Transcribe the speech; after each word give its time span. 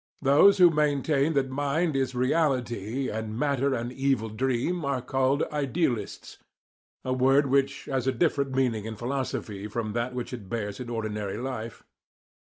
Those 0.23 0.57
who 0.57 0.71
maintain 0.71 1.33
that 1.33 1.51
mind 1.51 1.95
is 1.95 2.13
the 2.13 2.17
reality 2.17 3.07
and 3.09 3.37
matter 3.37 3.75
an 3.75 3.91
evil 3.91 4.29
dream 4.29 4.83
are 4.83 4.99
called 4.99 5.43
"idealists" 5.51 6.39
a 7.05 7.13
word 7.13 7.45
which 7.45 7.85
has 7.85 8.07
a 8.07 8.11
different 8.11 8.49
meaning 8.55 8.85
in 8.85 8.95
philosophy 8.95 9.67
from 9.67 9.93
that 9.93 10.15
which 10.15 10.33
it 10.33 10.49
bears 10.49 10.79
in 10.79 10.89
ordinary 10.89 11.37
life. 11.37 11.83